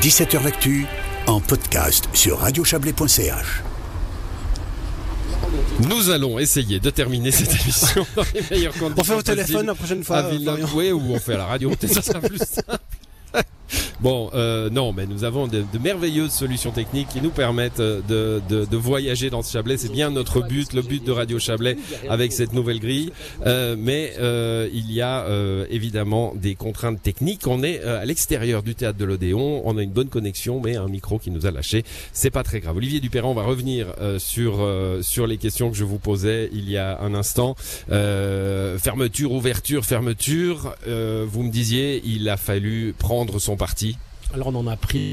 [0.00, 0.86] 17h L'actu
[1.26, 3.62] en podcast sur radiochablais.ch.
[5.86, 8.94] Nous allons essayer de terminer cette émission dans les meilleures conditions.
[8.96, 10.16] On fait au téléphone la prochaine fois.
[10.16, 12.78] À Villeneuve, ou on fait à la radio, ça sera plus simple.
[14.00, 18.00] Bon, euh, non, mais nous avons de, merveilleuses solutions techniques qui nous permettent euh,
[18.48, 19.76] de, de, voyager dans ce Chablais.
[19.76, 21.76] C'est bien notre but, le but de Radio Chablais
[22.08, 23.12] avec cette nouvelle grille.
[23.44, 24.14] Euh, mais
[24.72, 25.26] il y a
[25.68, 27.46] évidemment des contraintes techniques.
[27.46, 29.62] On est à l'extérieur du théâtre de l'Odéon.
[29.66, 31.84] On a une bonne connexion, mais un micro qui nous a lâché.
[32.12, 32.76] C'est pas très grave.
[32.76, 34.66] Olivier Dupéran va revenir sur
[35.02, 37.54] sur les questions que je vous posais il y a un instant.
[37.88, 40.74] fermeture, ouverture, fermeture.
[40.86, 43.89] vous me disiez, il a fallu prendre son parti
[44.34, 45.12] alors on en a pris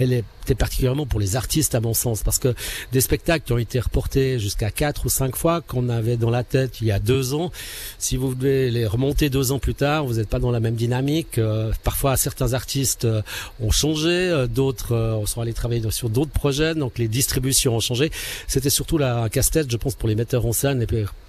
[0.00, 2.54] elle était particulièrement pour les artistes à mon sens parce que
[2.92, 6.44] des spectacles qui ont été reportés jusqu'à quatre ou cinq fois qu'on avait dans la
[6.44, 7.50] tête il y a deux ans
[7.98, 10.76] si vous devez les remonter deux ans plus tard vous n'êtes pas dans la même
[10.76, 11.38] dynamique.
[11.38, 13.22] Euh, parfois certains artistes euh,
[13.60, 17.80] ont changé euh, d'autres euh, sont allés travailler sur d'autres projets donc les distributions ont
[17.80, 18.10] changé.
[18.46, 20.86] C'était surtout la casse-tête je pense pour les metteurs en scène et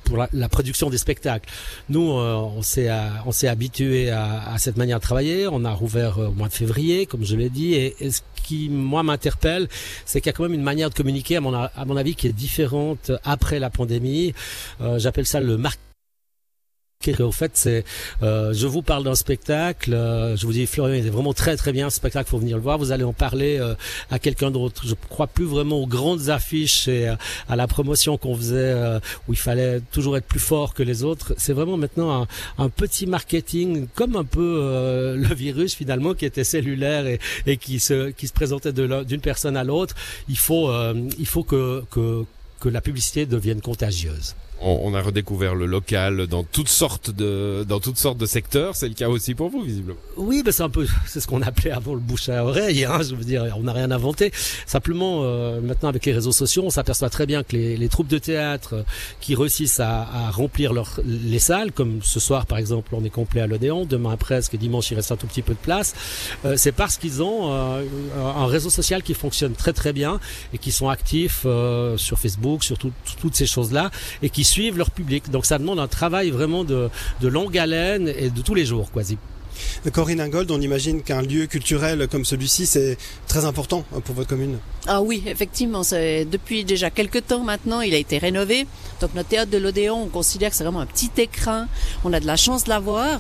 [0.09, 1.47] pour la, la, production des spectacles.
[1.87, 2.89] Nous, euh, on s'est
[3.25, 5.47] on s'est habitué à, à, cette manière de travailler.
[5.47, 9.03] On a rouvert au mois de février, comme je l'ai dit, et, ce qui moi
[9.03, 9.67] m'interpelle,
[10.05, 12.15] c'est qu'il y a quand même une manière de communiquer, à mon, à mon avis,
[12.15, 14.33] qui est différente après la pandémie.
[14.81, 15.88] Euh, J'appelle ça le marketing
[17.19, 17.85] au fait, c'est,
[18.23, 19.93] euh, je vous parle d'un spectacle.
[19.93, 21.89] Euh, je vous dis, Florian, il est vraiment très très bien.
[21.89, 22.77] Ce spectacle, faut venir le voir.
[22.77, 23.73] Vous allez en parler euh,
[24.11, 24.83] à quelqu'un d'autre.
[24.85, 27.15] Je crois plus vraiment aux grandes affiches et euh,
[27.47, 31.05] à la promotion qu'on faisait, euh, où il fallait toujours être plus fort que les
[31.05, 31.33] autres.
[31.37, 32.27] C'est vraiment maintenant
[32.57, 37.55] un, petit marketing, comme un peu euh, le virus finalement, qui était cellulaire et, et
[37.55, 39.95] qui se qui se présentait d'une personne à l'autre.
[40.27, 40.69] Il faut
[41.17, 42.25] il faut que, que
[42.59, 47.65] que la publicité devienne contagieuse on, on, a redécouvert le local dans toutes sortes de
[47.67, 48.75] dans toutes sortes de secteurs.
[48.75, 49.99] C'est le cas aussi pour vous, visiblement.
[50.17, 52.85] Oui, ben c'est un peu c'est ce qu'on appelait avant le bouche à oreille.
[52.85, 54.31] Hein, je veux dire, on n'a rien inventé.
[54.65, 58.07] Simplement, euh, maintenant avec les réseaux sociaux, on s'aperçoit très bien que les, les, troupes
[58.07, 58.83] de théâtre euh,
[59.21, 63.09] qui réussissent à, à, remplir leur, les salles, comme ce soir par exemple, on est
[63.09, 65.93] complet à l'Odéon, demain presque, dimanche il reste un tout petit peu de place.
[66.45, 67.83] Euh, c'est parce qu'ils ont euh,
[68.17, 70.19] un réseau social qui fonctionne très très bien
[70.53, 73.91] et qui sont actifs euh, sur Facebook, sur tout, toutes ces choses là
[74.21, 75.29] et qui suivent leur public.
[75.29, 76.89] Donc ça demande un travail vraiment de,
[77.21, 79.17] de longue haleine et de tous les jours, quasi.
[79.91, 84.57] Corinne Ingold, on imagine qu'un lieu culturel comme celui-ci, c'est très important pour votre commune.
[84.87, 88.67] Ah oui, effectivement, depuis déjà quelques temps maintenant, il a été rénové.
[89.01, 91.67] Donc notre théâtre de l'Odéon, on considère que c'est vraiment un petit écrin.
[92.03, 93.19] On a de la chance de l'avoir.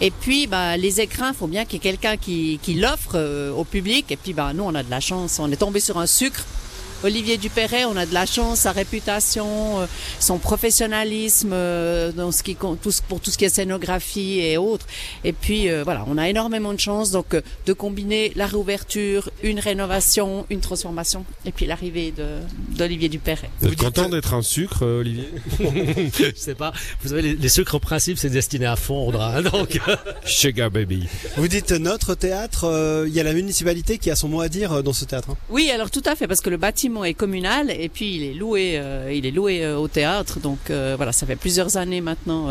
[0.00, 3.12] Et puis, bah, les écrins, il faut bien qu'il y ait quelqu'un qui, qui l'offre
[3.14, 4.10] euh, au public.
[4.10, 5.38] Et puis, bah, nous, on a de la chance.
[5.38, 6.44] On est tombé sur un sucre
[7.04, 9.86] Olivier Dupéret, on a de la chance, sa réputation, euh,
[10.20, 14.86] son professionnalisme euh, dans ce qui tout, pour tout ce qui est scénographie et autres.
[15.22, 19.60] Et puis euh, voilà, on a énormément de chance donc de combiner la réouverture, une
[19.60, 22.14] rénovation, une transformation et puis l'arrivée
[22.70, 23.50] d'Olivier Dupéret.
[23.60, 25.28] Vous êtes content d'être un sucre, Olivier
[25.60, 26.72] Je sais pas.
[27.02, 29.20] Vous savez, les, les sucres en principe, c'est destiné à fondre.
[29.20, 29.78] Hein, donc
[30.24, 31.06] Sugar baby.
[31.36, 34.82] Vous dites notre théâtre, il y a la municipalité qui a son mot à dire
[34.82, 35.28] dans ce théâtre.
[35.32, 35.36] Hein.
[35.50, 38.34] Oui, alors tout à fait, parce que le bâtiment est communal et puis il est
[38.34, 40.38] loué, euh, il est loué euh, au théâtre.
[40.38, 42.48] Donc euh, voilà, ça fait plusieurs années maintenant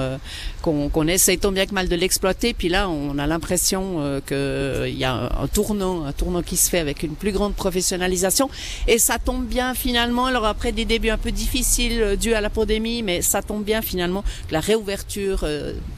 [0.62, 2.54] qu'on qu essaye tant bien que mal de l'exploiter.
[2.54, 6.80] Puis là, on a l'impression qu'il y a un, tournant, un tournant qui se fait
[6.80, 8.50] avec une plus grande professionnalisation.
[8.88, 10.26] Et ça tombe bien finalement.
[10.26, 13.82] Alors après des débuts un peu difficiles dus à la pandémie, mais ça tombe bien
[13.82, 15.46] finalement que la réouverture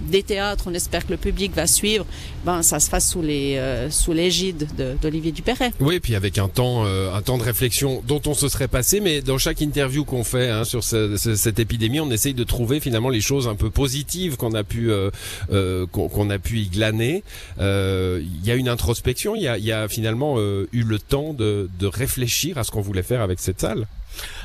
[0.01, 2.05] des théâtres, on espère que le public va suivre.
[2.45, 4.67] Ben ça se fasse sous les sous l'égide
[5.01, 5.71] d'Olivier Dupéret.
[5.79, 9.21] Oui, puis avec un temps, un temps de réflexion dont on se serait passé, mais
[9.21, 12.79] dans chaque interview qu'on fait hein, sur ce, ce, cette épidémie, on essaye de trouver
[12.79, 15.09] finalement les choses un peu positives qu'on a pu euh,
[15.51, 17.23] euh, qu'on a pu y glaner.
[17.57, 20.99] Il euh, y a une introspection, il y a, y a, finalement euh, eu le
[20.99, 23.87] temps de, de réfléchir à ce qu'on voulait faire avec cette salle.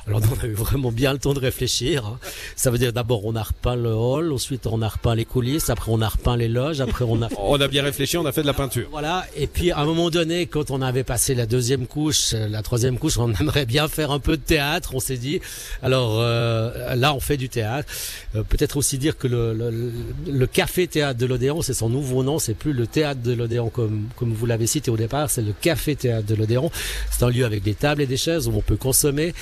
[0.06, 2.06] Alors on a eu vraiment bien le temps de réfléchir.
[2.06, 2.18] Hein.
[2.56, 5.70] Ça veut dire d'abord on a repeint le hall, ensuite on a repeint les coulisses,
[5.70, 7.28] après on a repeint les loges, après on a...
[7.38, 8.88] on a bien réfléchi, on a fait de la peinture.
[8.90, 12.62] Voilà, et puis à un moment donné, quand on avait passé la deuxième couche, la
[12.62, 15.40] troisième couche, on aimerait bien faire un peu de théâtre, on s'est dit.
[15.82, 17.88] Alors euh, là on fait du théâtre.
[18.34, 19.92] Euh, Peut-être aussi dire que le, le,
[20.26, 23.68] le café théâtre de l'Odéon, c'est son nouveau nom, c'est plus le théâtre de l'Odéon
[23.70, 26.70] comme, comme vous l'avez cité au départ, c'est le café théâtre de l'Odéon.
[27.12, 29.34] C'est un lieu avec des tables et des chaises où on peut consommer.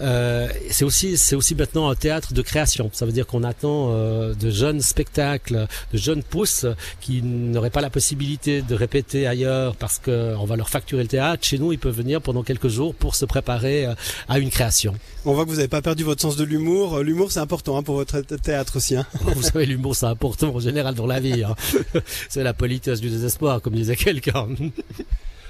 [0.00, 2.90] Euh, c'est aussi c'est aussi maintenant un théâtre de création.
[2.92, 6.66] Ça veut dire qu'on attend euh, de jeunes spectacles, de jeunes pousses
[7.00, 11.44] qui n'auraient pas la possibilité de répéter ailleurs parce qu'on va leur facturer le théâtre.
[11.44, 13.86] Chez nous, ils peuvent venir pendant quelques jours pour se préparer
[14.28, 14.94] à une création.
[15.24, 17.00] On voit que vous n'avez pas perdu votre sens de l'humour.
[17.00, 18.96] L'humour, c'est important hein, pour votre théâtre aussi.
[18.96, 19.06] Hein.
[19.34, 21.42] Vous savez, l'humour, c'est important en général dans la vie.
[21.42, 21.54] Hein.
[22.28, 24.46] c'est la politesse du désespoir, comme disait quelqu'un.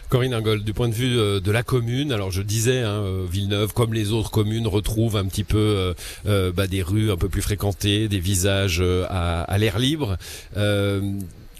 [0.08, 3.26] Corinne Ingold, du point de vue euh, de la commune, alors je disais, hein, euh,
[3.28, 5.94] Villeneuve, comme les autres communes, retrouve un petit peu
[6.26, 10.16] euh, bah, des rues un peu plus fréquentées, des visages à, à l'air libre.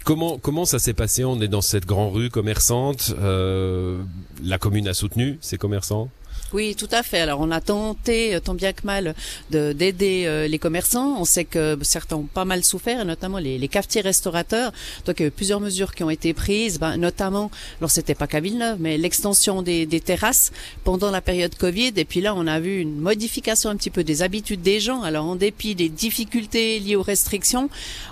[0.05, 1.25] Comment, comment ça s'est passé?
[1.25, 3.13] On est dans cette grande rue commerçante.
[3.19, 6.09] la commune a soutenu ces commerçants?
[6.53, 7.19] Oui, tout à fait.
[7.19, 9.15] Alors on a tenté euh, tant bien que mal
[9.51, 11.19] d'aider euh, les commerçants.
[11.19, 14.71] On sait que certains ont pas mal souffert, notamment les, les cafetiers restaurateurs.
[15.05, 18.15] Donc il y a eu plusieurs mesures qui ont été prises, ben, notamment, alors c'était
[18.15, 20.51] pas qu'à Villeneuve, mais l'extension des, des, terrasses
[20.85, 21.91] pendant la période Covid.
[21.97, 25.01] Et puis là, on a vu une modification un petit peu des habitudes des gens.
[25.01, 27.69] Alors en dépit des difficultés liées aux restrictions,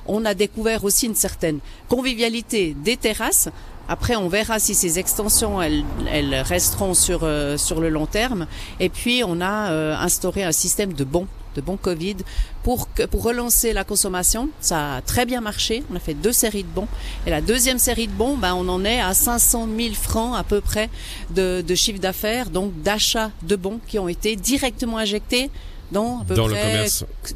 [0.08, 3.50] on a découvert aussi une certaine convivialité des terrasses
[3.88, 8.48] après, on verra si ces extensions, elles, elles resteront sur, euh, sur le long terme.
[8.80, 12.18] Et puis, on a euh, instauré un système de bons de bons Covid
[12.64, 14.50] pour que, pour relancer la consommation.
[14.60, 15.84] Ça a très bien marché.
[15.92, 16.88] On a fait deux séries de bons.
[17.26, 20.44] Et la deuxième série de bons, ben, on en est à 500 000 francs à
[20.44, 20.90] peu près
[21.32, 25.50] de, de chiffre d'affaires, donc d'achats de bons qui ont été directement injectés
[25.92, 26.88] dans à peu près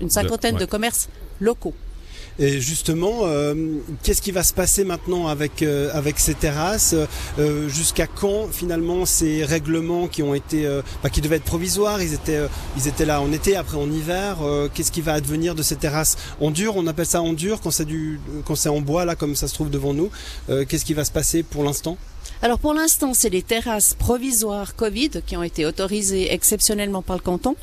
[0.01, 1.07] une cinquantaine de commerces
[1.39, 1.73] locaux.
[2.39, 3.53] Et justement, euh,
[4.01, 6.95] qu'est-ce qui va se passer maintenant avec euh, avec ces terrasses
[7.37, 10.67] euh, Jusqu'à quand finalement ces règlements qui ont été,
[11.11, 12.39] qui devaient être provisoires, ils étaient
[12.77, 14.37] ils étaient là en été, après en hiver.
[14.73, 17.71] qu'est-ce qui va advenir de ces terrasses en dur On appelle ça en dur quand
[17.71, 20.09] c'est du quand c'est en bois là comme ça se trouve devant nous.
[20.47, 21.97] qu'est-ce qui va se passer pour l'instant?
[22.41, 27.21] Alors pour l'instant, c'est les terrasses provisoires Covid qui ont été autorisées exceptionnellement par le
[27.21, 27.57] canton.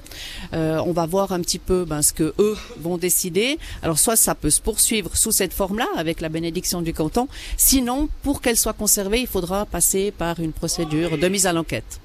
[0.53, 3.59] Euh, on va voir un petit peu ben, ce que eux vont décider.
[3.83, 7.27] Alors soit ça peut se poursuivre sous cette forme-là avec la bénédiction du canton.
[7.57, 12.01] Sinon, pour qu'elles soient conservées, il faudra passer par une procédure de mise à l'enquête.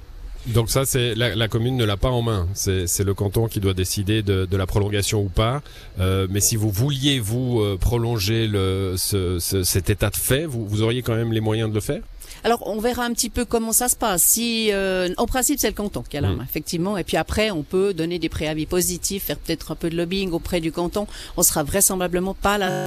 [0.46, 2.48] Donc ça, c'est la, commune ne l'a pas en main.
[2.54, 5.62] C'est le canton qui doit décider de, la prolongation ou pas.
[6.00, 10.82] Euh, mais si vous vouliez vous euh, prolonger le, cet état de fait, vous, vous
[10.82, 12.02] auriez quand même les moyens de le faire?
[12.44, 14.22] Alors, on verra un petit peu comment ça se passe.
[14.22, 16.36] Si, euh, en principe, c'est le canton qui a la mm.
[16.36, 16.98] main, effectivement.
[16.98, 20.32] Et puis après, on peut donner des préavis positifs, faire peut-être un peu de lobbying
[20.32, 21.06] auprès du canton.
[21.36, 22.84] On sera vraisemblablement pas là.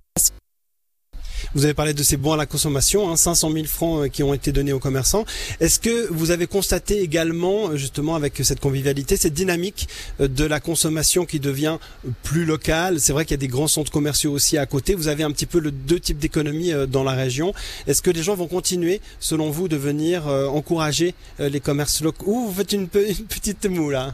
[1.56, 4.24] Vous avez parlé de ces bons à la consommation, hein, 500 000 francs euh, qui
[4.24, 5.24] ont été donnés aux commerçants.
[5.62, 9.88] Est-ce que vous avez constaté également, euh, justement, avec cette convivialité, cette dynamique
[10.20, 11.78] euh, de la consommation qui devient
[12.24, 13.00] plus locale?
[13.00, 14.96] C'est vrai qu'il y a des grands centres commerciaux aussi à côté.
[14.96, 17.54] Vous avez un petit peu le deux types d'économies dans la région.
[17.88, 22.32] Est-ce que les gens vont continuer, selon vous, de venir encourager les commerces locaux?
[22.32, 24.14] Ou vous faites une, petite moue là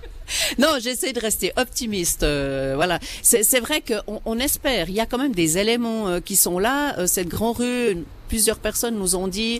[0.57, 2.23] non, j'essaie de rester optimiste.
[2.23, 4.89] Euh, voilà, c'est vrai qu'on on espère.
[4.89, 6.97] Il y a quand même des éléments euh, qui sont là.
[6.97, 7.97] Euh, cette grande rue,
[8.27, 9.59] plusieurs personnes nous ont dit,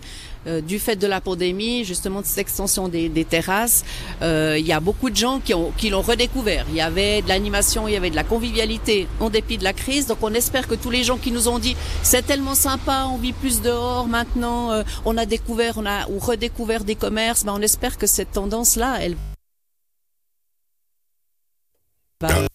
[0.66, 3.84] du fait de la pandémie, justement de cette extension des, des terrasses,
[4.22, 6.64] il y a beaucoup de gens qui qui l'ont redécouvert.
[6.70, 9.74] Il y avait de l'animation, il y avait de la convivialité en dépit de la
[9.74, 10.06] crise.
[10.06, 13.18] Donc on espère que tous les gens qui nous ont dit, c'est tellement sympa, on
[13.18, 17.60] vit plus dehors maintenant, on a découvert, on a ou redécouvert des commerces, ben on
[17.60, 19.16] espère que cette tendance là, elle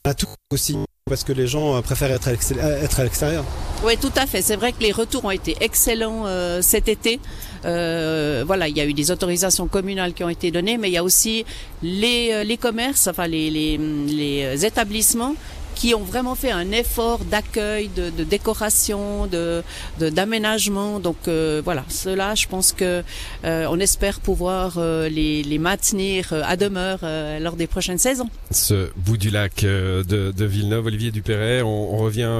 [0.03, 0.77] à tout aussi
[1.07, 3.43] parce que les gens euh, préfèrent être à l'extérieur.
[3.83, 4.41] Oui, tout à fait.
[4.41, 7.19] C'est vrai que les retours ont été excellents euh, cet été.
[7.65, 10.93] Euh, voilà, il y a eu des autorisations communales qui ont été données, mais il
[10.93, 11.45] y a aussi
[11.81, 15.35] les, les commerces, enfin les, les, les établissements
[15.77, 19.63] qui ont vraiment fait un effort d'accueil, de, de, décoration, de
[19.99, 20.99] d'aménagement.
[20.99, 23.03] Donc euh, voilà, cela, je pense que
[23.43, 26.99] euh, on espère pouvoir euh, les, les maintenir à demeure
[27.39, 28.29] lors des prochaines saisons.
[28.51, 32.31] Ce bout du lac de, de Villeneuve, Olivier Dupéret, on, on revient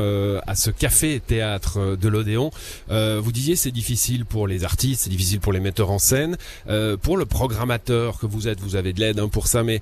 [0.47, 2.49] à ce café théâtre de l'Odéon.
[2.89, 6.37] vous disiez c'est difficile pour les artistes, c'est difficile pour les metteurs en scène,
[7.01, 9.81] pour le programmateur que vous êtes, vous avez de l'aide hein, pour ça, mais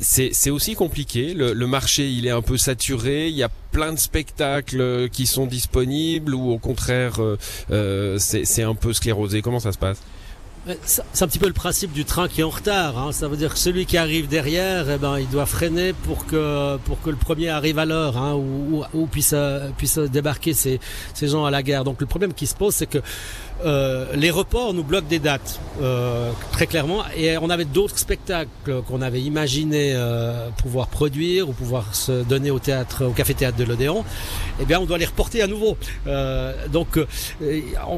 [0.00, 1.34] c'est aussi compliqué.
[1.34, 5.26] Le, le marché, il est un saturé, il y a plein de spectacles euh, qui
[5.26, 7.38] sont disponibles ou au contraire euh,
[7.70, 9.42] euh, c'est un peu sclérosé.
[9.42, 10.02] Comment ça se passe?
[10.84, 12.98] C'est un petit peu le principe du train qui est en retard.
[12.98, 13.12] Hein.
[13.12, 16.76] Ça veut dire que celui qui arrive derrière, eh ben, il doit freiner pour que
[16.84, 19.34] pour que le premier arrive à l'heure, hein, ou, ou, puisse
[19.76, 20.80] puisse débarquer ces,
[21.14, 21.84] ces gens à la gare.
[21.84, 22.98] Donc le problème qui se pose, c'est que
[23.64, 27.02] euh, les reports nous bloquent des dates, euh, très clairement.
[27.16, 32.50] Et on avait d'autres spectacles qu'on avait imaginé euh, pouvoir produire ou pouvoir se donner
[32.50, 34.04] au théâtre, au café théâtre de l'Odéon.
[34.60, 35.76] Eh bien, on doit les reporter à nouveau.
[36.72, 36.98] donc,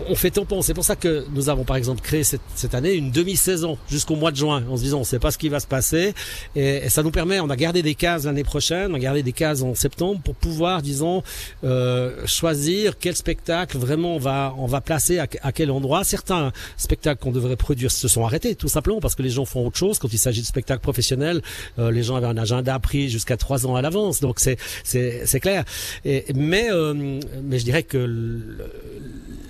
[0.08, 0.62] on, fait tampon.
[0.62, 4.16] C'est pour ça que nous avons, par exemple, créé cette, cette année une demi-saison jusqu'au
[4.16, 6.14] mois de juin en se disant on sait pas ce qui va se passer
[6.54, 9.32] et, ça nous permet, on a gardé des cases l'année prochaine, on a gardé des
[9.32, 11.22] cases en septembre pour pouvoir, disons,
[11.64, 16.04] euh, choisir quel spectacle vraiment on va placer à, quel endroit.
[16.04, 19.66] Certains spectacles qu'on devrait produire se sont arrêtés tout simplement parce que les gens font
[19.66, 19.98] autre chose.
[19.98, 21.42] Quand il s'agit de spectacles professionnels,
[21.78, 25.64] euh, les gens avaient un agenda pris jusqu'à trois ans à l'avance, donc c'est clair.
[26.06, 27.98] Euh, mais je dirais que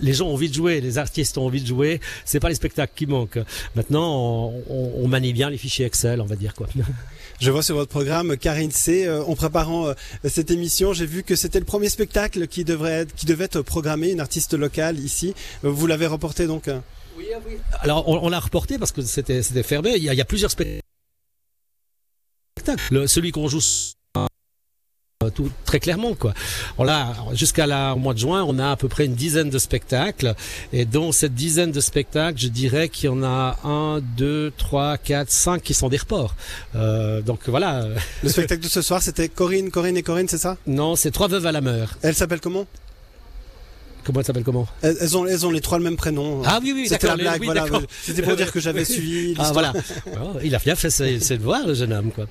[0.02, 2.00] les gens ont envie de jouer, les artistes ont envie de jouer.
[2.24, 3.40] C'est pas les spectacles qui manquent.
[3.74, 6.68] Maintenant, on, on manie bien les fichiers Excel, on va dire quoi.
[7.40, 9.94] Je vois sur votre programme, Karine C, euh, en préparant euh,
[10.24, 13.62] cette émission, j'ai vu que c'était le premier spectacle qui devrait être, qui devait être
[13.62, 15.34] programmé, une artiste locale ici.
[15.64, 16.68] Euh, vous l'avez reporté donc
[17.16, 17.56] Oui, oui.
[17.80, 19.94] Alors on, l'a reporté parce que c'était c'était fermé.
[19.96, 20.82] Il y, a, il y a plusieurs spectacles.
[22.90, 23.62] Le, celui qu'on joue
[25.30, 26.34] tout très clairement quoi.
[26.78, 29.50] On a jusqu'à la au mois de juin, on a à peu près une dizaine
[29.50, 30.34] de spectacles
[30.72, 34.98] et dans cette dizaine de spectacles, je dirais qu'il y en a un, deux, trois,
[34.98, 36.34] quatre, cinq qui sont des reports.
[36.74, 37.86] Euh, donc voilà.
[38.22, 40.56] Le spectacle de ce soir, c'était Corinne, Corinne et Corinne, c'est ça?
[40.66, 41.98] Non, c'est trois veuves à la mer.
[42.02, 42.66] Elle s'appelle comment?
[44.04, 44.66] Comment elle s'appelle comment?
[44.82, 46.42] Elles, ont, elles ont les trois le même prénom.
[46.44, 47.66] Ah oui, oui, C'était la blague, voilà.
[48.02, 49.72] C'était pour dire que j'avais suivi Ah voilà.
[50.42, 52.26] il a bien fait ses, devoirs, le jeune homme, quoi.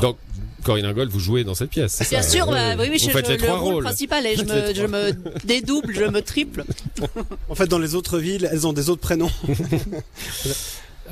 [0.00, 0.18] Donc,
[0.64, 2.02] Corinne Ingold, vous jouez dans cette pièce.
[2.10, 4.86] Bien sûr, bah, oui, oui, je, faites les le rôle principal et je me, je
[4.86, 5.12] me
[5.44, 6.64] dédouble, je me triple.
[7.48, 9.30] En fait, dans les autres villes, elles ont des autres prénoms.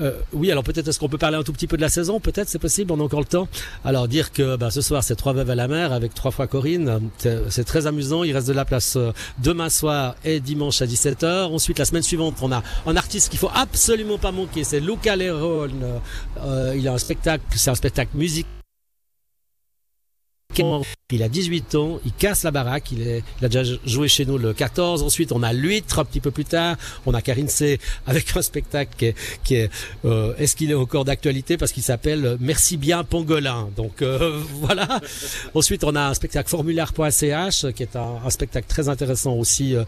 [0.01, 2.19] Euh, oui, alors peut-être est-ce qu'on peut parler un tout petit peu de la saison?
[2.19, 3.49] Peut-être, c'est possible, on a encore le temps.
[3.85, 6.47] Alors dire que bah, ce soir c'est trois veuves à la mer avec trois fois
[6.47, 7.11] Corinne,
[7.51, 8.25] c'est très amusant.
[8.25, 11.53] Il reste de la place euh, demain soir et dimanche à 17h.
[11.53, 15.15] Ensuite, la semaine suivante, on a un artiste qu'il faut absolument pas manquer, c'est Luca
[15.15, 16.01] Lerone.
[16.43, 18.47] Euh, il a un spectacle, c'est un spectacle musique
[21.11, 24.25] il a 18 ans, il casse la baraque, il, est, il a déjà joué chez
[24.25, 25.03] nous le 14.
[25.03, 26.77] Ensuite, on a l'huître un petit peu plus tard.
[27.07, 29.71] On a Karine C avec un spectacle qui est, qui est
[30.05, 31.57] euh, est-ce qu'il est encore d'actualité?
[31.57, 33.69] Parce qu'il s'appelle Merci bien Pangolin.
[33.77, 35.01] Donc euh, voilà.
[35.55, 39.85] Ensuite, on a un spectacle formulaire.ch qui est un, spectacle très intéressant aussi euh,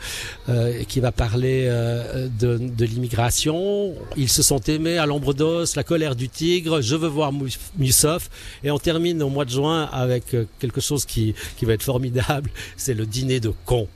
[0.48, 3.94] euh qui va parler euh, de, de l'immigration.
[4.16, 7.32] Ils se sont aimés à l'ombre d'os, la colère du tigre, je veux voir
[7.78, 8.30] Moussoff
[8.62, 11.82] et on termine au mois de juin avec euh, quelque chose qui, qui va être
[11.82, 13.88] formidable, c'est le dîner de con.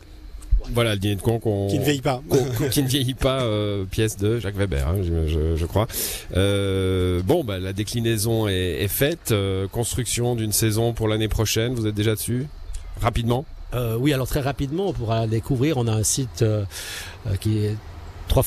[0.73, 1.39] Voilà, le dîner de con
[1.69, 2.23] qui ne vieillit pas,
[2.71, 5.87] qui ne vieillit pas, euh, pièce de Jacques Weber, hein, je, je, crois.
[6.37, 9.33] Euh, bon, bah, la déclinaison est, est faite.
[9.33, 11.75] Euh, construction d'une saison pour l'année prochaine.
[11.75, 12.47] Vous êtes déjà dessus?
[13.01, 13.45] Rapidement?
[13.75, 15.77] Euh, oui, alors très rapidement, on pourra découvrir.
[15.77, 16.45] On a un site
[17.41, 17.77] qui est
[18.29, 18.45] 3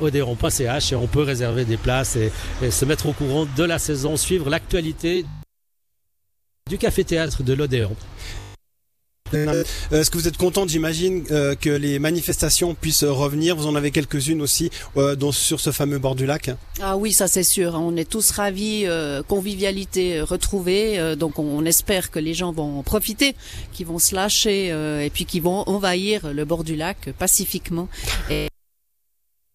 [0.00, 0.60] odeonch
[0.92, 4.16] et on peut réserver des places et, et se mettre au courant de la saison,
[4.16, 5.24] suivre l'actualité
[6.68, 7.96] du café-théâtre de l'Odéon.
[9.34, 13.56] Euh, est-ce que vous êtes content, j'imagine, euh, que les manifestations puissent revenir?
[13.56, 17.28] Vous en avez quelques-unes aussi euh, sur ce fameux bord du lac Ah oui, ça
[17.28, 17.74] c'est sûr.
[17.74, 18.86] On est tous ravis,
[19.26, 21.16] convivialité retrouvée.
[21.16, 23.34] donc on, espère que les gens vont en profiter,
[23.72, 27.88] qu'ils vont se lâcher et puis qu'ils vont envahir le bord du lac pacifiquement.
[28.30, 28.48] Et,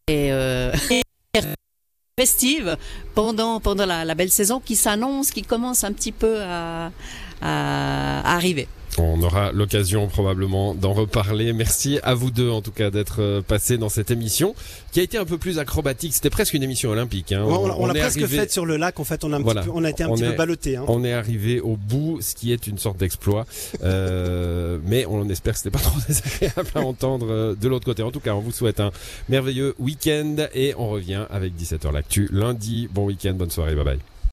[0.10, 0.32] et
[2.20, 2.78] festive
[3.16, 6.92] pendant pendant la, belle saison qui s'annonce, qui commence un petit peu à
[7.42, 8.68] arriver.
[8.98, 11.54] On aura l'occasion probablement d'en reparler.
[11.54, 14.56] Merci à vous deux en tout cas d'être euh, passés dans cette émission
[14.92, 16.14] qui a été un peu plus acrobatique.
[16.14, 17.32] C'était presque une émission olympique.
[17.32, 17.44] Hein.
[17.48, 19.00] On, on, l'a presque faite sur le lac.
[19.00, 20.78] En fait, on a, un petit peu, on a été un petit peu ballotté.
[20.78, 20.86] Hein.
[20.88, 23.46] On est arrivé au bout, ce qui est une sorte d'exploit.
[23.84, 28.04] euh, mais on espère que c'était pas trop désagréable à entendre euh, de l'autre côté.
[28.04, 28.92] En tout cas, on vous souhaite un
[29.30, 32.88] merveilleux week-end et on revient avec 17h l'actu lundi.
[32.92, 34.13] Bon week-end, bonne soirée, bye bye.